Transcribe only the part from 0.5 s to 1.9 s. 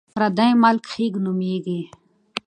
ملک خیګ نومېږي.